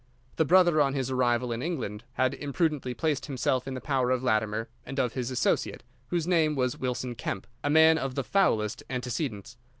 The 0.37 0.45
brother, 0.45 0.81
on 0.81 0.95
his 0.95 1.11
arrival 1.11 1.51
in 1.51 1.61
England, 1.61 2.05
had 2.13 2.33
imprudently 2.33 2.95
placed 2.95 3.27
himself 3.27 3.67
in 3.67 3.75
the 3.75 3.79
power 3.79 4.09
of 4.09 4.23
Latimer 4.23 4.67
and 4.83 4.97
of 4.99 5.13
his 5.13 5.29
associate, 5.29 5.83
whose 6.07 6.25
name 6.25 6.55
was 6.55 6.79
Wilson 6.79 7.13
Kemp—a 7.13 7.69
man 7.69 7.99
of 7.99 8.15
the 8.15 8.23
foulest 8.23 8.81
antecedents. 8.89 9.57